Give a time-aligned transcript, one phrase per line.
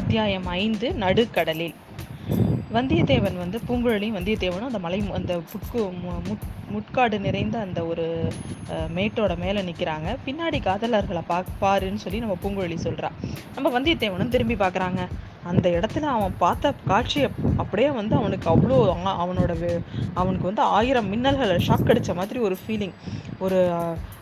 [0.00, 1.76] அத்தியாயம் ஐந்து நடுக்கடலில்.
[2.70, 5.80] வந்தியத்தேவன் வந்து பூங்குழலியும் வந்தியத்தேவனும் அந்த மலை அந்த புட்கு
[6.26, 8.04] முட் முட்காடு நிறைந்த அந்த ஒரு
[8.70, 13.08] அஹ், மேட்டோட மேலே நிற்கிறாங்க பின்னாடி காதலர்களை பா பாருன்னு சொல்லி நம்ம பூங்குழலி சொல்கிறா
[13.54, 15.00] நம்ம வந்தியத்தேவனும் திரும்பி பார்க்குறாங்க
[15.44, 18.78] அந்த இடத்துல அவன் பார்த்த காட்சியை அப்படியே வந்து அவனுக்கு அவ்வளோ
[19.16, 19.82] அவனோட வே-
[20.14, 22.96] அவனுக்கு வந்து ஆயிரம் மின்னல்களை ஷாக் அடித்த மாதிரி ஒரு ஃபீலிங்
[23.38, 23.58] ஒரு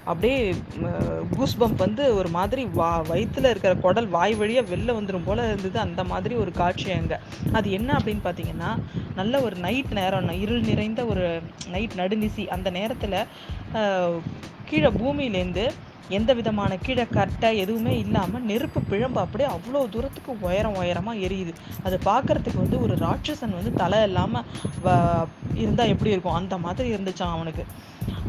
[0.05, 0.37] அப்படியே
[1.37, 5.79] கூஸ் பம்ப் வந்து ஒரு மாதிரி வா வயிற்றுல இருக்கிற குடல் வாய் வழியாக வெளில வந்துடும் போல இருந்தது
[5.79, 7.19] அந்த மாதிரி ஒரு காட்சி அங்கே.
[7.53, 8.71] அது என்ன அப்படின்னு பார்த்தீங்கன்னா
[9.15, 11.27] நல்ல ஒரு நைட் நேரம் இருள் நிறைந்த ஒரு
[11.71, 12.47] நைட் நடுநிசி.
[12.49, 13.19] அந்த நேரத்தில்
[14.65, 15.67] கீழே பூமியிலேருந்து
[16.09, 21.53] எந்த விதமான கீழே கட்டை எதுவுமே இல்லாம நெருப்பு பிழம்பு அப்படியே அவ்வளோ தூரத்துக்கு உயரம் உயரமா எரியுது.
[21.83, 24.45] அது பார்க்குறதுக்கு வந்து ஒரு ராட்சசன் வந்து தலை இல்லாம
[24.85, 26.33] வ- இருந்தா எப்படி இருக்கும்?
[26.33, 27.65] அந்த மாதிரி இருந்துச்சான் அவனுக்கு.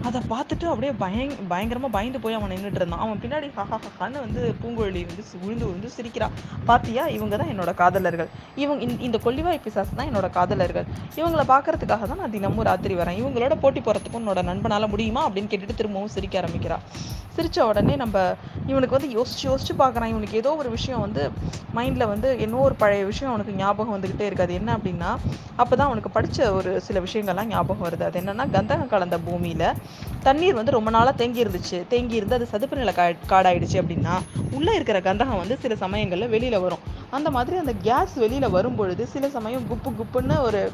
[0.04, 3.00] அதை பார்த்துட்டு அப்படியே பயங் பயங்கரமாக பயந்து போய் அவன் நின்றுட்டு இருந்தான்.
[3.00, 6.30] அவன் பின்னாடி ஹஹான்னு வந்து பூங்குழலி வந்து விழுந்து விழுந்து சிரிக்கிறா.
[6.66, 7.08] பாத்தியா?
[7.08, 8.28] இவங்க தான் என்னோட காதலர்கள்.
[8.56, 10.86] இவங்க இந்த- இந்த கொல்லிவாய் பிசாசு தான் என்னோட காதலர்கள்.
[11.16, 13.24] இவங்கள பார்க்கறதுக்காக தான் நான் தினமும் ராத்திரி வரேன்.
[13.24, 15.30] இவங்களோட போட்டி போகிறதுக்கும் என்னோட நண்பனால முடியுமா?
[15.30, 16.78] அப்படின்னு கேட்டுட்டு திரும்பவும் சிரிக்க ஆரம்பிக்கிறா.
[17.30, 18.36] சிரித்த உடனே நம்ம
[18.68, 20.06] இவனுக்கு வந்து யோசிச்சு யோசிச்சு பார்க்கறான்.
[20.06, 21.32] இவனுக்கு ஏதோ ஒரு விஷயம் வந்து
[21.76, 25.18] மைண்டில் வந்து என்னோ ஒரு பழைய விஷயம் அவனுக்கு ஞாபகம் வந்துக்கிட்டே இருக்காது என்ன அப்படின்னா
[25.56, 28.04] அப்போ தான் அவனுக்கு படித்த ஒரு சில விஷயங்கள்லாம் ஞாபகம் வருது.
[28.04, 29.69] அது என்னென்னா கந்தகம் கலந்த பூமியில்
[30.24, 31.88] தண்ணீர் வந்து ரொம்ப நாளாக தேங்கி இருந்துச்சு.
[31.88, 34.10] தேங்கி இருந்து அது சதுப்பு நில கா- காடாயிடுச்சு அப்படின்னா
[34.52, 36.80] உள்ளே இருக்கிற கந்தகம் வந்து சில சமயங்களில் வெளியில் வரும்.
[37.10, 40.72] அந்த மாதிரி அந்த கேஸ் வெளியில் வரும் பொழுது சில சமயம் குப்பு குப்புன்னு ஒரு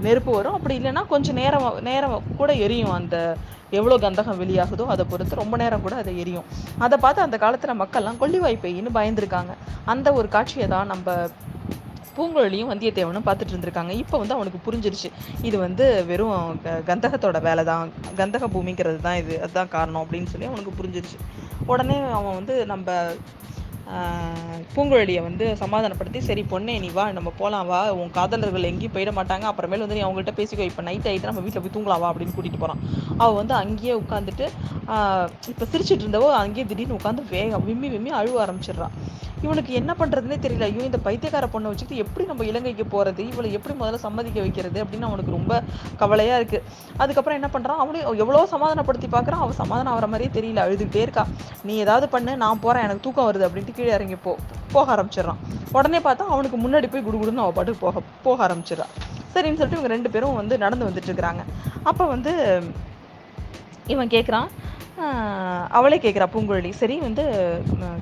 [0.00, 0.52] நெருப்பு வரும்.
[0.52, 3.36] அப்படி இல்லைன்னா கொஞ்சம் நேரம் நேரம் கூட எரியும் அந்த
[3.70, 6.44] எவ்வளோ கந்தகம் வெளியாகுதோ அதை பொறுத்து ரொம்ப நேரம் கூட அதை எரியும்.
[6.78, 9.52] அதை பார்த்து அந்த காலத்தில் மக்கள்லாம் கொல்லிவாய் பெய்யின்னு பயந்துருக்காங்க.
[9.84, 11.28] அந்த ஒரு காட்சியை தான் நம்ம
[12.20, 13.90] பூங்குழலியும் வந்தியத்தேவனும் பார்த்துட்டு இருந்திருக்காங்க.
[13.90, 15.10] இப்போ வந்து அவனுக்கு புரிஞ்சிருச்சு.
[15.42, 19.42] இது வந்து வெறும் க- கந்தகத்தோட வேலை தான் கந்தக பூமிங்கிறது தான் இது.
[19.42, 21.18] அதுதான் காரணம் அப்படின்னு சொல்லி அவனுக்கு புரிஞ்சிருச்சு.
[21.66, 23.12] உடனே அவன் வந்து நம்ம
[24.74, 27.80] பூங்குழலியை வந்து சமாதானப்படுத்தி சரி பொண்ணே நீ வா நம்ம போகலாம் வா.
[28.00, 29.46] உன் காதலர்கள் எங்கேயும் போயிட மாட்டாங்க.
[29.50, 30.66] அப்புறமேல வந்து நீ அவங்கள்ட்ட பேசிக்கோ.
[30.70, 32.82] இப்போ நைட் ஆகிட்டு நம்ம வீட்டில் போய் தூங்கலாம் வா அப்படின்னு கூட்டிகிட்டு போகிறான்
[33.22, 34.46] அவள் வந்து அங்கேயே உட்காந்துட்டு
[35.52, 38.94] இப்போ சிரிச்சிட்டு இருந்தவோ அங்கேயே திடீர்னு உட்காந்து வேகம் விம்மி விம்மி அழுவ ஆரம்பிச்சிடுறான்
[39.44, 40.64] இவனுக்கு என்ன பண்ணுறதுனே தெரியல.
[40.70, 44.78] ஐயோ இந்த பைத்தியக்கார பொண்ணை வச்சுக்கிட்டு எப்படி நம்ம இலங்கைக்கு போகிறது இவளை எப்படி முதல்ல சம்மதிக்க வைக்கிறது?
[44.84, 45.52] அப்படின்னு அவனுக்கு ரொம்ப
[46.00, 46.64] கவலையாக இருக்குது
[47.02, 49.44] அதுக்கப்புறம் என்ன பண்ணுறான் அவனையும் எவ்வளோ சமாதானப்படுத்தி பார்க்குறான்.
[49.44, 50.64] அவள் சமாதானம் ஆகிற மாதிரியே தெரியல.
[50.66, 51.24] அழுதுகிட்டே இருக்கா.
[51.68, 54.32] நீ ஏதாவது பண்ணு நான் போகிறேன் எனக்கு தூக்கம் வருது அப்படின்ட்டு கீழே இறங்கி போ
[54.74, 55.40] போக ஆரம்பிச்சிடறான்.
[55.76, 58.92] உடனே பார்த்தா அவனுக்கு முன்னாடி போய் குடுகுடுன்னு அவ பாட்டுக்கு போக போக ஆரம்பிச்சிடறான்
[59.34, 61.42] சரின்னு சொல்லிட்டு இவங்க ரெண்டு பேரும் வந்து நடந்து வந்துட்டு இருக்கிறாங்க.
[61.90, 62.32] அப்ப வந்து
[63.94, 64.48] இவன் கேட்குறான்
[65.78, 67.24] அவளே கேட்குறா பூங்குழலி சரி வந்து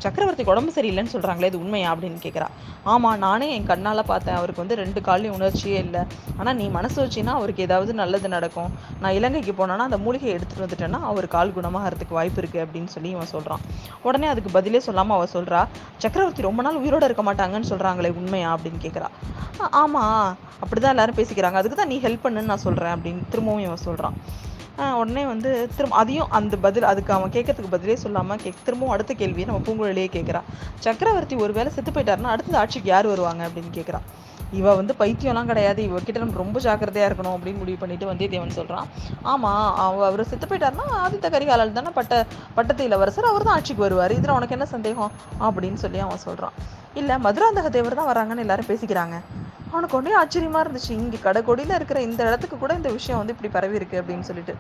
[0.04, 1.88] சக்கரவர்த்தி சக்கரவர்த்திக்கு உடம்பு சரியில்லைன்னு சொல்கிறாங்களே இது உண்மையா?
[1.94, 2.46] அப்படின்னு கேட்குறா
[2.92, 6.02] ஆமாம் நானே என் கண்ணால் பார்த்தேன் அவருக்கு வந்து ரெண்டு கால்லையும் உணர்ச்சியே இல்லை.
[6.38, 8.70] ஆனால் நீ மனசு வச்சின்னா அவருக்கு ஏதாவது நல்லது நடக்கும்.
[9.02, 13.32] நான் இலங்கைக்கு போனேன்னா அந்த மூலிகையை எடுத்துட்டு வந்துட்டேன்னா அவர் கால் குணமாகறதுக்கு வாய்ப்பு இருக்குது அப்படின்னு சொல்லி இவன்
[13.34, 13.62] சொல்கிறான்
[14.08, 15.60] உடனே அதுக்கு பதிலே சொல்லாமல் அவள் சொல்கிறா
[16.04, 18.50] சக்கரவர்த்தி ரொம்ப நாள் உயிரோட இருக்க மாட்டாங்கன்னு சொல்கிறாங்களே உண்மையா?
[18.56, 19.10] அப்படின்னு கேட்குறா
[19.82, 20.04] ஆமா
[20.62, 24.16] அப்படிதான் எல்லாரும் பேசிக்கிறாங்க அதுக்கு தான் நீ ஹெல்ப் பண்ணுன்னு நான் சொல்கிறேன் அப்படின்னு திரும்பவும் இவன் சொல்கிறான்
[24.98, 29.46] உடனே வந்து திரும்ப அதையும் அந்த பதில் அதுக்கு அவன் கேட்கறதுக்கு பதிலே சொல்லாமல் கேக் திரும்பவும் அடுத்த கேள்வியை
[29.50, 30.40] நம்ம பூங்குழலியே கேட்குறா.
[30.86, 34.06] சக்கரவர்த்தி ஒரு வேளை செத்து போயிட்டாருன்னா அடுத்தது ஆட்சிக்கு யார் வருவாங்க அப்படின்னு கேட்குறான்
[34.58, 35.80] இவ வந்து பைத்தியம்லாம் கிடையாது.
[35.86, 38.86] இவ நம்ம ரொம்ப ஜாக்கிரதையாக இருக்கணும் அப்படின்னு முடிவு பண்ணிட்டு வந்தியத்தேவன் சொல்கிறான்
[39.32, 42.24] ஆமாம் அவ அவர் செத்து போயிட்டாருன்னா ஆதித்த கரிகாலன் தானே பட்ட
[42.54, 44.16] பட்டத்து இளவரசர் அவர் தான் ஆட்சிக்கு வருவார்.
[44.18, 45.12] இதில் உனக்கு என்ன சந்தேகம்?
[45.40, 46.56] அப்படின்னு சொல்லி அவன் சொல்கிறான்
[46.94, 49.18] இல்லை மதுராந்தக தேவர் தான் வராங்கன்னு எல்லாரும் பேசிக்கிறாங்க.
[49.70, 50.90] அவனுக்கு ஒன்றே ஆச்சரியமாக இருந்துச்சு.
[50.90, 54.54] இங்கே கடைக்கொடியில் இருக்கிற இந்த இடத்துக்கு கூட இந்த விஷயம் வந்து இப்படி பரவி இருக்கு அப்படின்னு சொல்லிட்டு.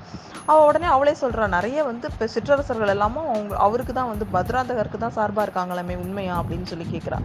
[0.46, 5.10] அவள் உடனே அவளே சொல்கிறான் நிறைய வந்து இப்போ சிற்றரசர்கள் எல்லாமும் அவங்க அவருக்கு தான் வந்து பத்ராந்தகருக்கு தான்
[5.10, 7.18] சார்பாக இருக்காங்களாமே உண்மையா அப்படின்னு சொல்லி கேக்குறா.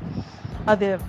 [0.65, 0.99] அது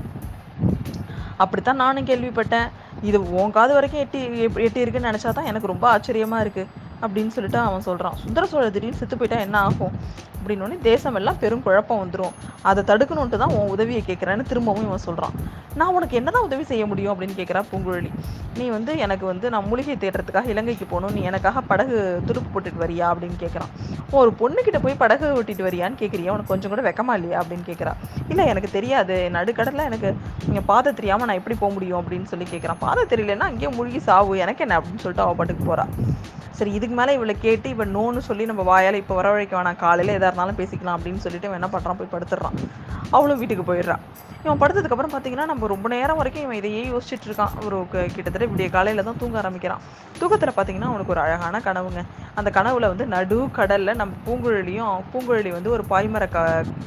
[1.37, 2.71] அப்படித்தான் நானும் கேள்விப்பட்டேன்.
[3.03, 6.67] இது உன் காது வரைக்கும் எட்டி எப்- எட்டி இருக்குன்னு நினச்சா தான் எனக்கு ரொம்ப ஆச்சரியமாக இருக்குது
[7.05, 9.95] அப்படின்னு சொல்லிட்டு அவன் சொல்கிறான் சுந்தர சோழ திடீர்னு செத்து போயிட்டா என்ன ஆகும்?
[10.39, 12.35] அப்படின்னோடனே தேசம் எல்லாம் பெரும் குழப்பம் வந்துடும்
[12.69, 15.37] அதை தடுக்கணுன்ட்டு தான் உன் உதவியை கேட்குறேன்னு திரும்பவும் இவன் சொல்கிறான்
[15.81, 18.11] நான் உனக்கு என்னதான் உதவி செய்ய முடியும் அப்படின்னு கேட்குறா பூங்குழலி.
[18.59, 21.15] நீ வந்து எனக்கு வந்து நான் மூலிகை தேடுறதுக்காக இலங்கைக்கு போகணும்.
[21.17, 21.97] நீ எனக்காக படகு
[22.29, 23.73] துடுப்பு போட்டுட்டு வரியா அப்படின்னு கேட்குறான்
[24.19, 27.95] ஒரு பொண்ணுக்கிட்ட போய் படகு ஓட்டிட்டு வரியான்னு கேட்குறியா உனக்கு கொஞ்சம் கூட வெக்கமா இல்லையா அப்படின்னு கேட்குறா
[28.33, 29.17] இல்லை எனக்கு தெரியாது.
[29.39, 30.11] நடுக்கடலில் எனக்கு
[30.49, 34.35] இங்கே பாதை தெரியாமல் நான் எப்படி போக முடியும் அப்படின்னு சொல்லி கேட்குறான் பாதை தெரியலன்னா அங்கேயே மூழ்கி சாவு.
[34.47, 35.93] எனக்கு என்ன அப்படின்னு சொல்லிட்டு அவள் பாட்டுக்கு போகிறான்
[36.59, 39.81] சரி இதுக்கு மேலே இவளை கேட்டு இவன் நோன்னு சொல்லி நம்ம வாயால் இப்போ வரவழைக்க வேணாம்.
[39.85, 42.57] காலையில் எதாக இருந்தாலும் பேசிக்கலாம் அப்படின்னு சொல்லிட்டு இவன் என்ன பண்ணுறான் போய் படுத்துடுறான்.
[43.17, 44.05] அவளும் வீட்டுக்கு போயிடுறான்
[44.45, 47.53] இவன் படுத்ததுக்கு அப்புறம் பார்த்தீங்கன்னா நம்ம ரொம்ப நேரம் வரைக்கும் இவன் இதையே யோசிச்சுட்டு இருக்கான்.
[47.67, 47.77] ஒரு
[48.15, 49.85] கிட்டத்தட்ட விடிய காலையில் தான் தூங்க ஆரம்பிக்கிறான்.
[50.21, 52.03] தூக்கத்தில் பார்த்தீங்கன்னா அவனுக்கு ஒரு அழகான கனவுங்க.
[52.41, 56.41] அந்த கனவுல வந்து நடு கடலில் நம்ம பூங்குழலியும் பூங்குழலி வந்து ஒரு பாய்மர க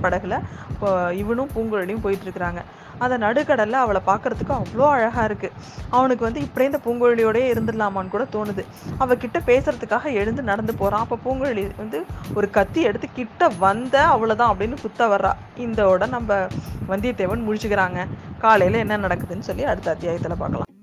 [0.03, 0.37] படகுல
[0.73, 0.89] இப்போ
[1.21, 2.61] இவனும் பூங்குழலியும் போயிட்டு இருக்கிறாங்க.
[3.03, 5.55] அந்த நடுக்கடலில் அவளை பார்க்கறதுக்கு அவ்வளோ அழகாக இருக்குது
[5.97, 8.65] அவனுக்கு வந்து இப்படியே இந்த பூங்குழலியோடயே இருந்துடலாமான்னு கூட தோணுது.
[9.03, 11.99] அவகிட்ட பேசுறதுக்காக எழுந்து நடந்து போகிறான் அப்போ பூங்குழலி வந்து
[12.37, 15.33] ஒரு கத்தி எடுத்து கிட்ட வந்த அவ்வளோதான் அப்படின்னு குத்த வர்றா.
[15.65, 16.39] இந்தோட நம்ம
[16.93, 18.07] வந்தியத்தேவன் முழிச்சுக்கிறாங்க.
[18.45, 20.76] காலையில் என்ன நடக்குதுன்னு சொல்லி அடுத்த அத்தியாயத்தில் பார்க்கலாம்.